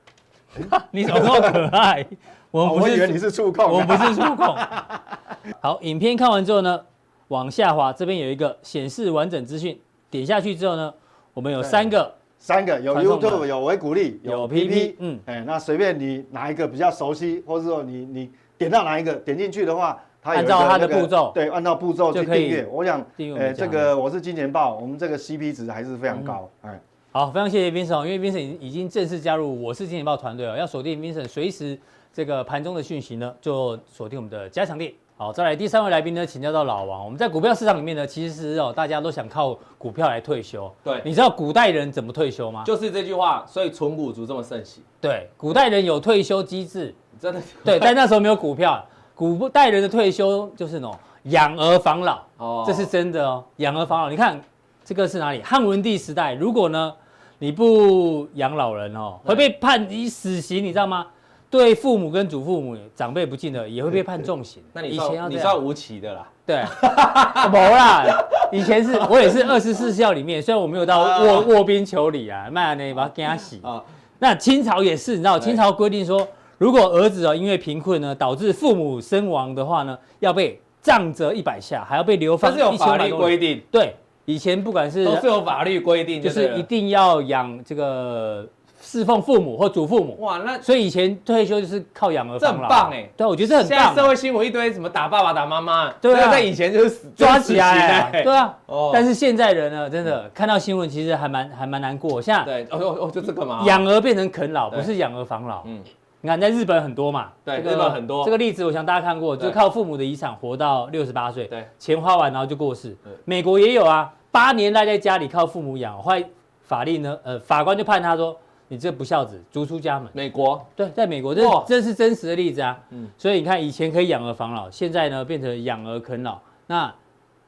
[0.90, 2.06] 你怎么这么可爱？
[2.50, 4.56] 我们不是，以为你是触控，我们不是触控。
[5.60, 6.80] 好，影片看完之后呢，
[7.28, 10.94] 往下滑，这边有一个显示完整资讯，点下去之后呢，
[11.34, 20.02] 我们有三个，三个有 YouTube，有维股力，有 PP，嗯，哎，那随便你哪一个比较熟悉，或者说你你点到哪一个，点进去的话。
[20.34, 22.66] 按照它的步骤，对，按照步骤去订阅。
[22.70, 23.04] 我想，
[23.38, 26.48] 呃，这个我是金钱豹，我们这个 CP 值还是非常高。
[26.62, 26.80] 哎，
[27.12, 30.56] 好，非常谢谢 Vincent，因为 Vincent 已经正式加入我是金钱豹团队了。
[30.56, 31.78] 要锁定 Vincent 随时
[32.12, 34.92] 这个盘中的讯息呢，就锁定我们的加强錠。
[35.18, 37.02] 好，再来第三位来宾呢，请教到老王。
[37.02, 40.70] 我们在股票市场里面呢，其实哦，大家都想靠股票来退休。
[40.84, 42.62] 对，你知道古代人怎么退休吗？
[42.66, 44.82] 就是这句话，所以存股族这么盛行。
[45.00, 47.40] 对，古代人有退休机制，真的。
[47.64, 48.84] 对，但那时候没有股票。
[49.16, 54.10] 古代人的退休就是那种养儿防老，哦，这是真的哦，养儿防老。
[54.10, 54.38] 你看
[54.84, 55.42] 这个是哪里？
[55.42, 56.92] 汉文帝时代，如果呢
[57.38, 61.06] 你不养老人哦，会被判以死刑，你知道吗？
[61.48, 64.62] 对父母跟祖父母长辈不敬的，也会被判重刑。
[64.74, 66.28] 那你以前要你算无期的啦。
[66.44, 66.62] 对，
[67.50, 68.04] 没啦。
[68.52, 73.82] 以前是我也是二十四孝里面，虽然我没有到卧卧冰求鲤啊，卖那把给他洗啊。
[74.18, 76.26] 那清朝也是，你知道清朝规定说，
[76.58, 82.50] 如果儿子哦因为贫困呢导致父母身亡的话呢，要被杖责一百下，还要被流放。
[82.50, 83.62] 这是有法律规定。
[83.70, 88.46] 对，以前不管是都是有法律规定，就是一定要养这个。
[88.78, 93.08] 侍奉父母或祖父母，哇，那所以以前退休就是靠养儿防老，这很棒哎。
[93.16, 93.78] 对，我觉得这很棒。
[93.78, 98.54] 现在社会新闻一堆什么打爸爸打妈妈，对啊，在以前就是抓起来，对啊。
[98.66, 98.90] 哦。
[98.92, 102.22] 但是现在人呢，真的看到新闻其实还蛮还蛮难过。
[102.22, 103.64] 现在对，哦哦哦，就这个嘛。
[103.66, 105.62] 养儿变成啃老，不是养儿防老。
[105.64, 105.80] 嗯。
[106.20, 108.24] 你看在日本很多嘛，对，日本很多。
[108.24, 112.96] 这个例子我想大家看过，就靠父母的遗产活到六十八岁，对，钱花完然后就过世。
[113.24, 116.24] 美国也有啊，八年赖在家里靠父母养，后来
[116.62, 118.36] 法律呢，呃，法官就判他说。
[118.68, 120.10] 你这不孝子，逐出家门。
[120.12, 122.76] 美国对，在美国这这是真实的例子啊。
[122.90, 126.36] 嗯，所以你看，以前可以养儿防老，现在呢变成养儿啃老。
[126.66, 126.92] 那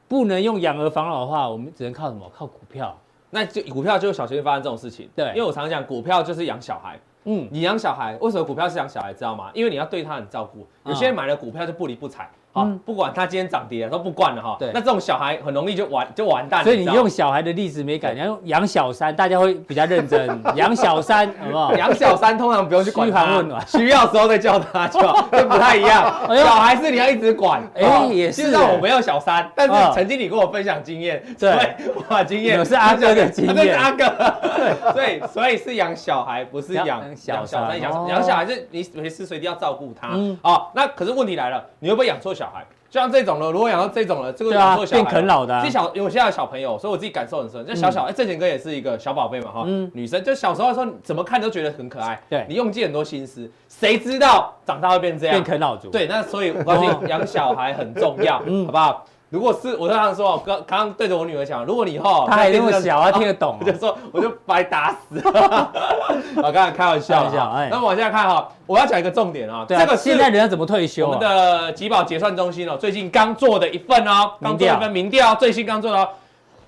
[0.07, 2.31] 不能用养儿防老的话，我们只能靠什么？
[2.33, 2.97] 靠股票。
[3.31, 5.09] 那就股票就小心发生这种事情。
[5.13, 6.97] 对，因为我常常讲，股票就是养小孩。
[7.31, 9.13] 嗯，你养小孩，为什么股票是养小孩？
[9.13, 9.51] 知道吗？
[9.53, 10.65] 因为你要对他很照顾。
[10.83, 12.27] 有些人买了股票就不理不睬。
[12.51, 14.55] 好，不管他今天涨跌都不惯了哈。
[14.57, 16.63] 对，那这种小孩很容易就完就完蛋。
[16.63, 20.27] 所以你用小孩的例子没改，你要用养小三，大家会比较认真。
[20.57, 21.75] 养小三好不好？
[21.75, 26.11] 养小三通常不用去管他，需要时候再叫他就好，就不太一样。
[26.43, 27.61] 小孩是你要一直管。
[27.75, 28.51] 哎，也是。
[28.57, 32.57] 我没有小三，但是曾经你跟我分享经验，对，我把经验。
[32.57, 33.55] 我是阿哥的经验。
[33.55, 34.05] 是阿哥。
[34.91, 37.79] 所以所以是养小孩，不是养小三。
[37.79, 40.17] 养养小孩是你随时随地要照顾他。
[40.41, 42.33] 哦，那可是问题来了，你会不会养错？
[42.39, 45.61] 小孩，就像这种了，如果养到这种了，这个养错小孩，变啃老的。
[45.61, 47.65] 这小，因为我现在有小朋友，所以我自己感受很深。
[47.65, 52.19] 这小小，哎，正贤哥也是一个小宝贝嘛，哈，女生，就小时候的时候，怎么看都觉得很可爱。
[52.29, 55.33] 对，你用尽很多心思，谁知道长大会变这样？
[55.35, 55.89] 变啃老族。
[55.89, 59.05] 对，那所以我告诉你 养小孩很重要，好不好？
[59.29, 65.21] 如果是我这样说，刚刚刚对着我女儿讲，如果你以后她还那么小，她听得懂，我 就说我就把你打死。
[66.41, 71.05] 我刚才开玩笑哈，那么往下看哈，我要讲一个重点啊，这个现在人家怎么退休？
[71.05, 76.09] 我们的集保结算中心哦，最近刚做的一份哦，刚做一份民调，最新刚做的哦，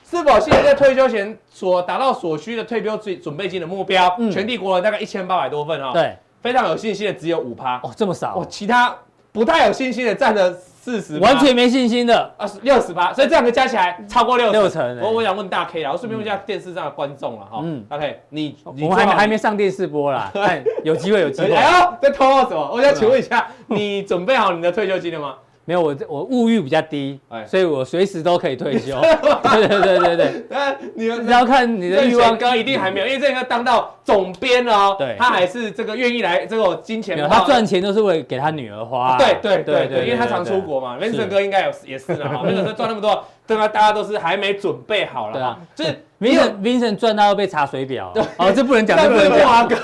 [0.07, 4.15] 是否现在在退休前所达到所需的退休准准备金的目标？
[4.31, 8.95] 全帝国人大概一千八百多份哦，对，非常有信心的只有五趴哦，这么少哦，其他
[9.31, 10.53] 不太有信心的占了。
[10.83, 14.99] 四十完全没信心的啊，六十八，所以这两个加起来超过六六成。
[14.99, 17.59] 我我想问大 K 啦，我顺便问一下电视上的观众了哈。
[17.63, 20.31] 嗯，大 K，你我们还没还没上电视播啦，
[20.83, 21.53] 有机会有机会。
[21.53, 22.71] 哎呦，在偷什么？
[22.73, 25.35] 我想请问一下，你准备好你的退休金了吗？
[25.71, 28.99] 没有，我我物欲比较低，所以我随时都可以退休。
[29.01, 32.37] 对对对对对，那你们只要看你的欲望。
[32.37, 39.17] 哥一定还没有，因为这个当到总编哦，对，他还是这个愿意来这个金钱，他赚钱都是为了给他女儿花。
[39.17, 43.65] 对对对对，因为他常出国嘛，Vincent 哥应该有也是的哈， Vincent 哥赚那么多，对吧？
[43.67, 49.75] 大家都是还没准备好了对哈，就是 Vincent Vincent 赚到要被查水表，哦，这不能讲，这不能讲，阿哥，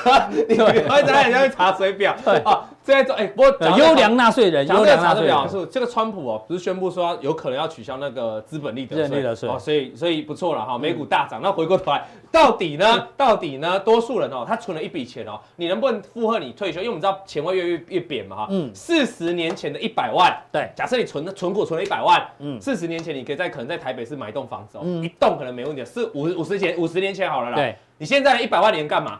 [0.47, 2.63] 你不要在人家会查水表，对啊。
[2.83, 11.41] 现在做哎，不过优良纳税人，优良纳税人是这个川普哦，不是宣布说有可能要取消那个资本利得税哦，所以所以不错了哈，美股大涨。
[11.43, 13.05] 那回过头来，到底呢？
[13.17, 13.77] 到底呢？
[13.77, 16.79] 多数人哦，他存了一笔钱哦，你能不能负荷你退休？
[16.79, 18.47] 因为我们知道钱会越越越贬嘛哈。
[18.51, 18.71] 嗯。
[18.73, 27.55] 四十年前的一百万，对，假设你存的存股存了一百万，嗯，四十年前你可以在可能在台北市买一栋房子哦，一栋可能没问题，是五五十前五十年前好了啦。
[27.55, 27.75] 对。
[27.97, 29.19] 你现在一百万年干嘛？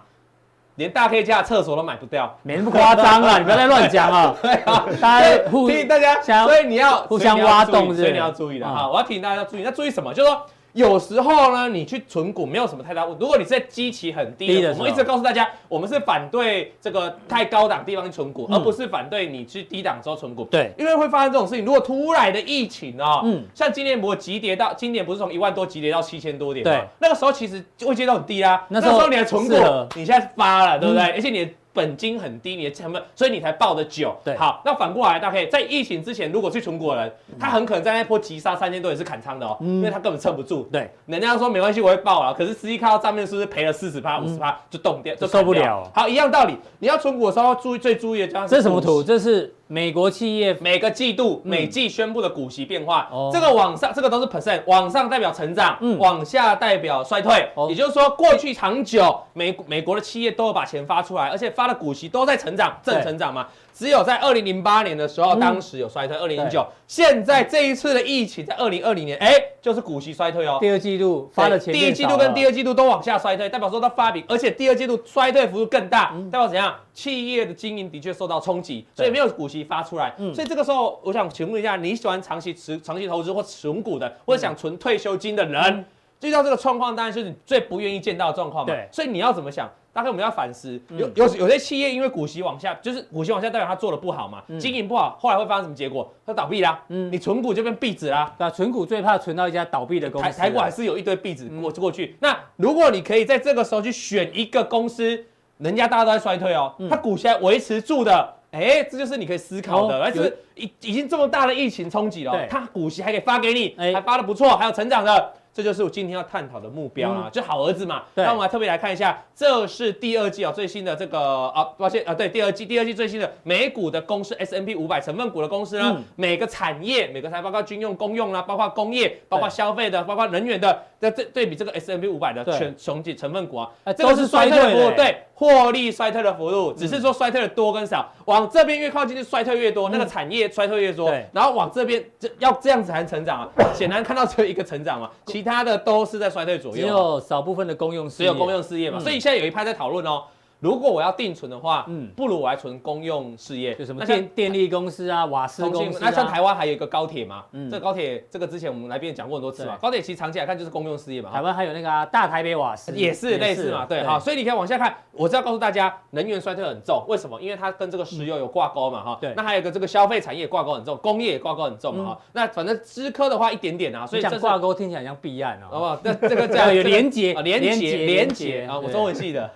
[0.75, 3.37] 连大 K 家的厕所都买不掉，没那么夸张啊！
[3.39, 4.35] 你不要再乱讲啊！
[4.41, 8.87] 对啊， 大家提醒大家，所以你要互相挖洞，所以你要注意的哈。
[8.87, 10.13] 我要提醒大家要注意，那注意什么？
[10.13, 10.45] 就是说。
[10.77, 13.17] 有时候呢，你去存股没有什么太大问题。
[13.19, 20.43] 如果你是在基期很低的，我们一直告诉大家，我们是反对这个太高档地方去存股，而不是反对你去低档时候存股。
[20.45, 21.65] 对，因为会发生这种事情。
[21.65, 26.71] 如果突然的疫情哦，嗯，像今年不是急跌到，今年不是从一万多急跌到七千多点吗？
[26.71, 28.63] 对，那个时候其实就会接到很低啊。
[28.69, 29.55] 那时候你还存股，
[29.95, 31.03] 你现在发了，对不对？
[31.09, 31.51] 而且你。
[31.77, 34.15] 本金很低，你的成本，所以你才报的久。
[34.25, 40.67] 对，好，那反过来，大家可以在疫情之前，如果去存股的人，他很可能在那波急杀三千多也是砍仓的哦，因为他根本撑不住。
[40.71, 45.87] 对，人家说没关系，我会报了，可是实际看到账面是不是赔了四十趴、五十趴就动掉，就受不了。
[45.93, 49.03] 好，一样道理，你要存股的时候要注意最注意的，这是什么图？
[49.03, 49.53] 这是。
[49.67, 57.47] 美国企业每个季度每季宣布的股息变化，这个往上这个都是 percent，往上代表成长，往下代表衰退。
[57.69, 63.45] 也就是说，过去长久美美国的企业都有把钱发出来，而且发发的股息都在成长，正成长嘛。
[63.77, 66.17] 只有在二零零八年的时候，当时有衰退。
[66.17, 70.57] 二零零九，现在这一次的疫情在二零二零年，哎，就是股息衰退哦。
[70.59, 76.73] 第二季度发的钱，第一季度跟第二季度都往下衰退，代表说它发比，而且第二季度衰退幅度更大，代表怎样？
[76.91, 80.11] 企业的经营的确受到冲击，所以没有股息发出来。
[80.33, 85.85] 所以这个时候，我想请问一下，你喜欢长期持、长期投资或存股的，或者想存退休金的人，
[86.21, 88.73] 遇到这个状况，当然是你最不愿意见到的状况嘛。
[88.73, 89.69] 对，所以你要怎么想？
[89.93, 96.13] 大概我们要反思，有有有些企业因为股息往下，就是股息往下，代表它做的不好嘛，经营不好，后来会发生什么结果？
[96.23, 96.79] 它倒闭啦。
[96.89, 98.31] 嗯，你存股就变壁纸啦。
[98.37, 100.37] 对，存股最怕存到一家倒闭的公司。
[100.37, 102.15] 台股还是有一堆壁纸过过去。
[102.19, 105.25] 那如果你可以在这个时候去选一个公司，
[105.57, 109.99] 人家大家都在衰退哦，它股息还维持住的，哎，这就是你可以思考的。
[109.99, 115.33] 而且已已经这么大的疫情冲击了，它股息还可以发给你，还发的不错，还有成长的。
[115.57, 118.03] 这就是我今天要探讨的目标啊，就好儿子嘛。
[118.13, 145.47] 那我们来特别来看一下，这是第二季啊最新的这个啊，抱歉啊，对，第二季第二季最新的美股的公司 S M P 五百成分股的公司呢，每个产业每个产业包括军用、公用啦，包括工业，包括消费的，包括能源的，在这对比这个 S M P 五百的全总体成分股啊，这个是衰退的，对，获利衰退的幅度，只是说衰退的多跟少，往这边越靠近就衰退越多，那个产业衰退越多，然后往这边这要这样子才能成长啊，显然看到只有一个成长嘛，其。
[145.47, 150.23] 他的都是在衰退左右，只有少部分的公用事业，只有公用事业嘛，所以现在有一派在讨论哦。
[150.59, 155.99] 如果我要定存的话，嗯，不如我来存公用事业，就什么电电力公司啊、瓦斯公司。
[156.01, 159.77] 那像台湾还有一个高铁嘛，嗯，这个高铁这个之前我们来宾讲过很多次嘛。
[159.81, 161.31] 高铁其实长期来看就是公用事业嘛。
[161.31, 164.97] 台湾还有那个大台北瓦斯，也是类似嘛，对，好，所以你可以往下看。
[165.11, 167.41] 我是要告诉大家，能源衰退很重，为什么？
[167.41, 169.17] 因为它跟这个石油有挂钩嘛，哈。
[169.19, 169.33] 对。
[169.35, 172.19] 那还有一个这个消费产业挂钩很重，工业也挂钩很重嘛，哈。
[172.33, 175.77] 那反正资科的话一点点啊，所以讲挂钩听起来像弊案哦。
[175.77, 179.49] 哦，那这个这样 有连结，连结，连结啊，我中文系的，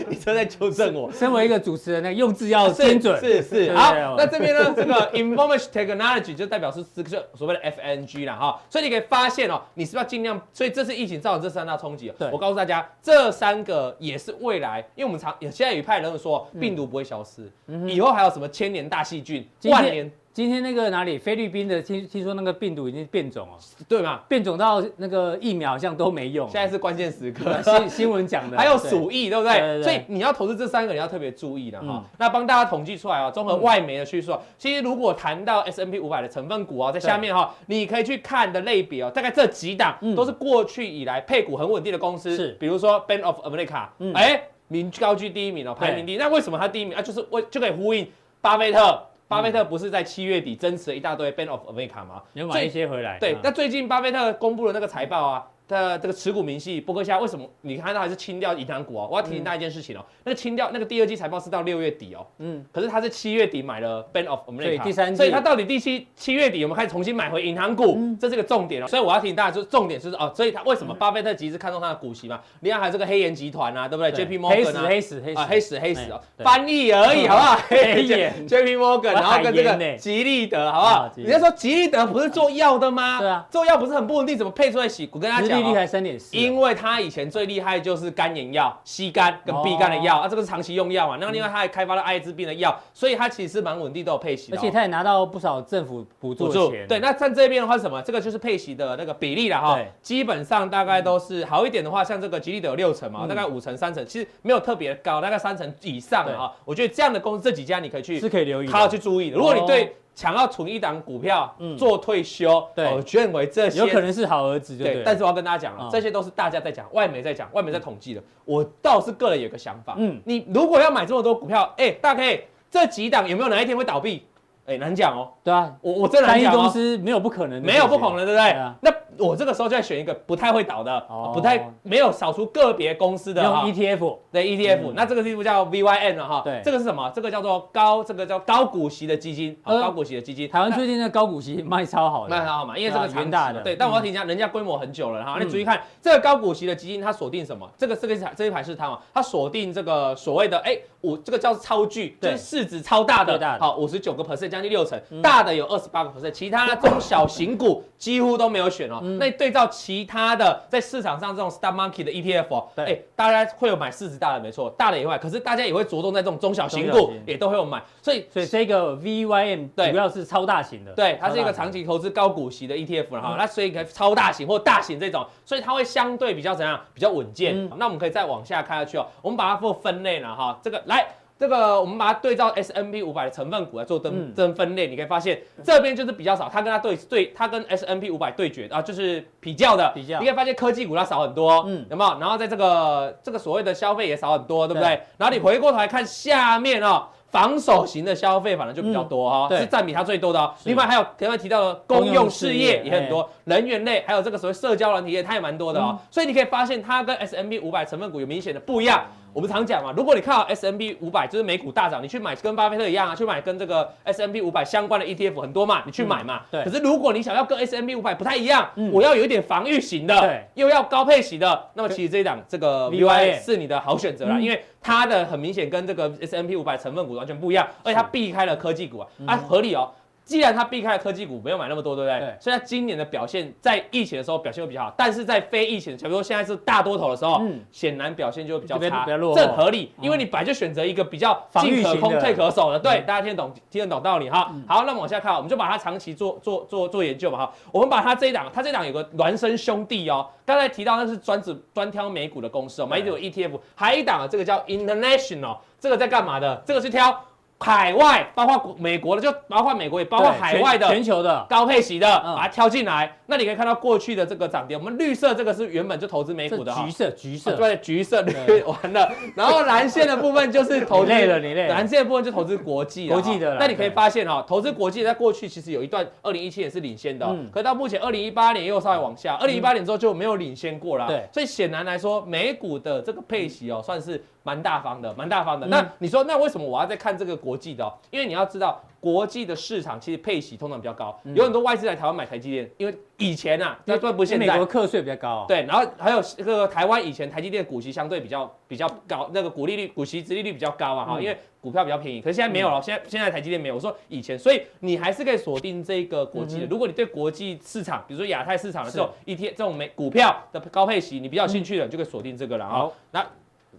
[0.08, 1.10] 你正在纠正我。
[1.12, 3.18] 身为一个主持人，那用字要精准。
[3.20, 3.72] 是是。
[3.74, 8.60] 好，那这边呢，这个 information technology 就代表是这个所谓的 FNG 啦哈。
[8.70, 10.40] 所以你可以发现哦，你是不是要尽量？
[10.52, 12.12] 所以这次疫情造成这三大冲击。
[12.18, 12.28] 对。
[12.30, 17.50] 我告诉大家，这三个也是未来，因为我们常现在有一派人说病毒不会消失，
[17.86, 20.10] 以后还有什么千年大细菌、万年。
[20.38, 23.54] 今天那个哪里菲律宾的听听说那个病毒已经变种了，
[23.88, 24.20] 对吗？
[24.28, 26.48] 变种到那个疫苗好像都没用。
[26.48, 28.54] 现在是关键时刻，新新闻讲的。
[28.56, 29.82] 还有鼠疫，对不对？
[29.82, 32.04] 所以你要投资这三个，你要特别注意的哈。
[32.18, 34.32] 那帮大家统计出来啊，综合外媒的叙述。
[34.56, 46.16] 其实如果谈到 S&P 五百的成分股啊，在下面哈，你可以去看的类别哦，大概这几档都是过去以来配股很稳定的公司，是比如说 Bank of America，哎，名高居第一名哦，排名第一。
[46.16, 47.02] 那为什么它第一名啊？
[47.02, 48.06] 就是为就可以呼应
[48.40, 49.02] 巴菲特。
[49.28, 52.22] 巴菲特不是在七月底增持了一大堆 Bank of America 吗？
[52.32, 53.18] 有买一些回来。
[53.18, 55.46] 对，那最近巴菲特公布了那个财报啊。
[55.68, 59.08] 的这个持股明细，伯克夏为什么你看到还是清掉银行股哦？
[59.12, 67.98] 我要提醒大家一件事情哦，那个清掉那个第二季财报是到六月底哦，嗯，可是他是七月底买了 Bank of America，所以第三季，所以他到底第七七月底有没有开始重新买回银行股？
[68.18, 72.40] 这是个重点哦，所以我要提醒大家，就是重点就是哦，所以他为什么巴菲特其实看中他的股息嘛？
[72.60, 77.56] 另外还有这个黑岩集团啊，对不对？JP Morgan 啊，黑死黑死啊，黑死黑死哦，翻译而已，好不好？
[77.68, 81.12] 黑岩 JP Morgan，然后跟这个吉利德，好不好？
[81.16, 83.18] 人家说吉利德不是做药的吗？
[83.20, 85.08] 对啊，做药不是很不稳定，怎么配出来息？
[85.12, 86.36] 我跟大家讲，利率还三点四。
[86.36, 91.18] 因为他以前最厉害就是肝炎药、吸肝跟 B 肝的药、哦、啊，这个是长期用药嘛。
[91.20, 94.52] 那另外他还开发了艾滋病的药，所以他其实蛮稳定，都有配息。
[94.52, 96.86] 而且他也拿到不少政府补助钱。
[96.88, 98.00] 对，那在这边的话是什么？
[98.02, 99.74] 这个就是配息的那个比例了哈。
[99.74, 106.54] 对基本上大概都是好一点的话，像这个吉利的有六成嘛，嗯、大概五成、三成，其实没有特别高，大概三成以上的哈。
[106.64, 109.36] 我觉得这样的公司这几家你可以去是可以留意，他要去注意的。
[109.36, 109.96] 如果你对。
[110.18, 115.00] 想要存一档股票做退休，对，我认为这些有可能是好儿子，对。
[115.04, 118.22] 但是我要跟大家讲了，这些都是大家在讲，外媒在讲，外媒在统计的。
[118.44, 124.26] 我倒是个人有个想法，嗯，你如果要买这么多股票，哎，大家可以这几档有没有哪一天会倒闭？
[124.68, 125.30] 哎，难讲哦。
[125.42, 126.54] 对啊，我我真的难讲。
[126.54, 128.56] 公司没有不可能，没有不可能，对不对？
[128.82, 128.92] 那。
[129.18, 131.04] 我这个时候就要选一个不太会倒的，
[131.34, 137.10] 不太没有少数个别公司的 ETF，对 ETF，那这个 ETF 叫 VYN 了哈，对，这个是什么？
[137.12, 140.48] 这个叫做高，这个叫高股息的基金，高股息的基金。
[140.48, 143.74] 台湾最近的高股息卖超好的，卖超好嘛，因为这个长大的，对。
[143.74, 147.68] 但我要提一下，人家规模很久了哈，你注意看这个高股息的基金，它锁定什么？
[147.76, 149.00] 这个这个这一排是它嘛？
[149.12, 159.00] 它锁定这个所谓的哎五，这个叫超巨，就是市值超大的，好五十九个 percent，将近六成，大的有二十八个 percent，其他中小型股几乎都没有选哦。
[159.20, 159.68] 那对照。
[159.70, 177.68] 其他的在市场上这种 stock market 的 ETF 哦，对，哎，大家会有买市值大的没错，大的以外，可是大家也会着重在这种中小型股，也都会有买，所以所以这个 VYM 主要是超大型的，对，它是一个长期投资高股息的 ETF 了哈，那所以可以超大型或大型这种，所以它会相对比较怎样，比较稳健。
[177.76, 181.06] 那我们可以再往下看下去哦，我们把它做分类了哈，这个来。
[181.38, 190.18] 这个我们把它对照 S&P 五百的成分股来做分分分类，你可以发现这边就是比较少，它跟它对对，它跟 S&P 五百对决啊，就是比较的比较。
[190.18, 192.18] 你可以发现科技股它少很多，嗯，有没有？
[192.18, 195.00] 然后在这个这个所谓的消费也少很多，对不对？
[195.16, 200.52] 然后你回过头来看下面哦，防守型的消费反而就比较多哈，是占比它最多的哦。
[200.64, 205.96] 另外还有前面提到的公用事业也很多，能源类还有这个所谓社交软体业它也蛮多的哦。
[206.10, 209.04] 所以你可以发现它跟 S&P 五百成分股有明显的不一样。
[209.38, 216.40] 我们常讲嘛，如果你看好 S M B 五百，就是美股大涨，你去买跟巴菲特一样啊，去买跟这个 S M B 五百相关的 ETF 很多嘛，你去买嘛。
[216.50, 216.64] 对。
[216.64, 229.88] 可是如果你想要跟 S M B 五百不太一样，我要有一点防御型的，对，又要高配型的，那么其实这一档这个 VYM 是你的好选择啦，因为它的很明显跟这个 S M P 五百成分股完全不一样，而且它避开了科技股啊，啊合理哦。
[230.28, 232.20] 既然它避开了科技股，没有买那么多，对不对？
[232.20, 232.36] 对。
[232.38, 239.34] 所以它今年的表现，在疫情的时候表现会比较好，但是在非疫情，比如说现在是大多头的时候，嗯，显然表现就会比较差，比较弱。
[239.34, 244.52] 这合理，因为你本来就选择一个比较进可攻退可守的，对，大家听得懂，听得懂道理哈。
[244.66, 247.52] 好，那么往下看，我们就把它长期做做做做研究嘛哈。
[247.72, 256.62] 我们把它这一档，它这一档有个孪生兄弟哦，刚才提到那是专指专挑美股的公司哦，买一种 ETF，还有一档这个叫 International，这个在干嘛的？
[256.66, 257.24] 这个是挑。
[257.60, 263.16] 海外包括美国的，就包括美国也包括海外的全球的高配息的，把它挑进来。
[263.26, 271.38] 那你可以看到过去的这个涨跌，我们绿色这个是原本就投资美股的，橘色橘色对橘色绿完了，然后蓝线的部分就是投资的，
[271.68, 273.56] 蓝线的部分就投资国际国际的。
[273.58, 281.06] 那你可以发现哈，投资国际在过去其实有一段二零一七年是领先的，可到目前二零一八年又稍微往下，二零一八年之后就没有领先过了。
[281.08, 284.22] 对，所以显然来说，美股的这个配息哦，算是。
[284.48, 285.66] 蛮大方的，蛮大方的。
[285.66, 287.92] 那你说，那为什么我要再看这个国际的哦？
[288.10, 295.44] 因为你要知道，国际的市场其实配息通常比较高，有很多外资来台湾买台积电，因为以前啊，那不现在美国课税比较高。
[295.46, 302.22] 对，然后还有这个台湾以前台积电股息相对比较比较高，那个股利率、股息殖利率比较高啊哈，因为股票比较便宜。
[302.22, 303.74] 可是现在没有了，现在现在台积电没有。
[303.74, 306.66] 我说以前，所以你还是可以锁定这个国际的。
[306.66, 312.66] 如果你对国际市场，比如说亚太市场的这种一天这种美股票的高配息，你比较有兴趣的，你就可以锁定这个了。
[312.66, 313.24] 好，那。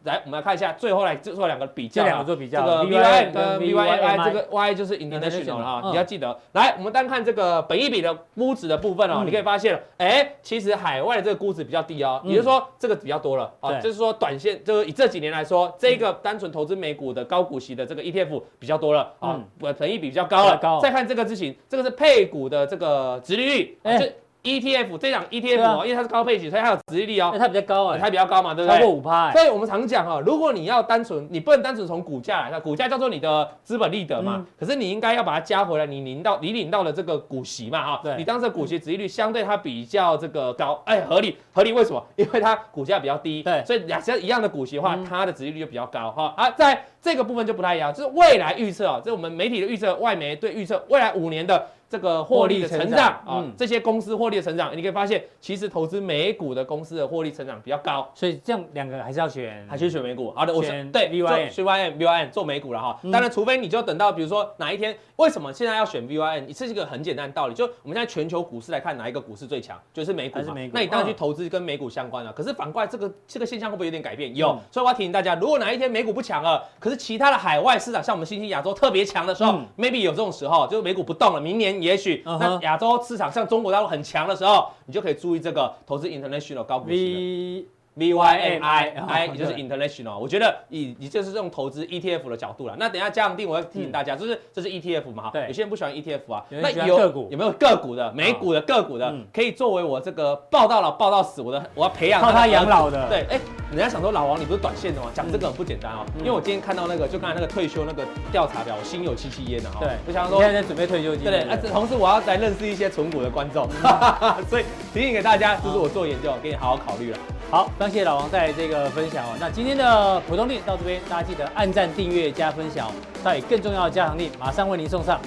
[0.04, 6.38] 来，我们来看一下，最后来做两个比较，这两个做比较，这个 VYM 跟 VYMI，这个 Y 就是 International 了啊，你要记得。
[6.54, 20.80] 来，我们单看这个本益比的估值的部分哦，你可以发现，哎，其实海外的这个估值比较低哦，也就是说这个比较多了啊，就是说短线，就是以这几年来说，这个单纯投资美股的高股息的这个 ETF 比较多了啊，本益比比较高了。
[20.82, 24.14] 再看这个之前，这个是配股的这个殖利率，哎。
[24.42, 28.80] ETF 这档 ETF 哦，因为它是高配息，所以它有殖利率哦，它比较高哎，它比较高嘛，对不对？
[28.80, 29.32] 超过五趴。
[29.34, 34.46] 所以我们常讲哈，如果你要单纯，你不能单纯从股价来看，股价叫做你的资本利得嘛。
[34.58, 38.02] 可是你应该要把它加回来，你领到你领到了这个股息嘛哈。
[38.02, 38.16] 对。
[38.18, 41.74] 你当时股息殖利率相对它比较这个高，哎，合理合理。
[41.74, 42.02] 为什么？
[42.16, 43.44] 因为它股价比较低。
[43.44, 43.62] 对。
[43.66, 46.34] 所以两家一样的股息的话，它的殖利率就比较高哈。
[46.38, 51.68] 啊，在这个部分就不太一样，就是未来预测啊，这是我们媒体的预测，外媒对预测未来五年的。
[51.90, 60.32] 这个获利的成长啊，这些公司获利的成长，你可以发现，其实投资美股的公司的获利成长比较高，所以这样两个还是要选，还是选美股。
[60.36, 63.00] 好的，我选对 VYM 做美股了哈。
[63.12, 66.54] 当然，除非你就等到比如说哪一天，为什么现在要选 V Y N？
[66.54, 70.54] 这是一个很简单的道理，就我们现在全球股市来看，哪一个股市最强，就是美股嘛。
[70.72, 72.32] 那你当然去投资跟美股相关的。
[72.34, 74.36] 可是反过来，这个这个现象会不会有点改变？
[74.36, 82.60] 有，所以我要提醒大家，如果哪一天美股不强了，可是其他的海外市场像我们新兴亚洲特别强的时候，maybe 有这种时候，就是美股不动了，明年也许那。
[82.62, 90.18] 亚洲市场像中国大陆很强的时候，你就可以注意这个投资 international 高股息 V Y M I I，也就是 international。
[90.18, 92.76] 我觉得以你就是用投资 ETF 的角度了。
[92.78, 95.30] 那等一下加强錠，我要提醒大家，就是这是 ETF 嘛哈。
[95.34, 95.48] 对。
[95.48, 96.98] 有些人不喜欢 ETF 啊，那有
[97.30, 103.08] 有没有个股的美股的个股的，可以作为我这个报到老报到死，我的我要培养靠他养老的。
[103.10, 103.40] 对，哎，
[103.72, 105.08] 人家想说老王你不是短线的吗？
[105.14, 109.80] 讲这个很不简单哦，因为我今天看到那个就刚才那个退休那个调查表，我心有戚戚焉的哈。
[109.82, 109.90] 对。
[110.08, 111.26] 我想说现在在准备退休金。
[111.26, 111.50] 对对。
[111.50, 113.68] 啊，同时我要来认识一些存股的观众，
[114.48, 114.64] 所以
[114.94, 117.18] 提醒给大家，就是我做研究，给你好好考虑了。
[117.52, 119.38] 好，感谢老王带来这个分享哦。
[119.40, 122.92] 那今天的普通力到这边，大家记得按赞、订阅、加分享哦。
[123.24, 125.18] 待更重要的加强力马上为您送上。